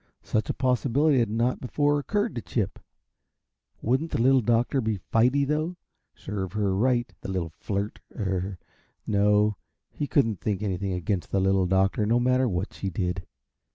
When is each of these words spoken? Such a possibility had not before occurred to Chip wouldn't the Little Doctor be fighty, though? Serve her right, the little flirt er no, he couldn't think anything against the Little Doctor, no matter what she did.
Such 0.23 0.49
a 0.49 0.53
possibility 0.55 1.19
had 1.19 1.29
not 1.29 1.61
before 1.61 1.99
occurred 1.99 2.33
to 2.33 2.41
Chip 2.41 2.79
wouldn't 3.83 4.09
the 4.09 4.19
Little 4.19 4.41
Doctor 4.41 4.81
be 4.81 4.97
fighty, 4.97 5.45
though? 5.45 5.77
Serve 6.15 6.53
her 6.53 6.73
right, 6.75 7.13
the 7.21 7.29
little 7.29 7.53
flirt 7.59 7.99
er 8.15 8.57
no, 9.05 9.57
he 9.91 10.07
couldn't 10.07 10.41
think 10.41 10.63
anything 10.63 10.93
against 10.93 11.29
the 11.29 11.39
Little 11.39 11.67
Doctor, 11.67 12.07
no 12.07 12.19
matter 12.19 12.49
what 12.49 12.73
she 12.73 12.89
did. 12.89 13.27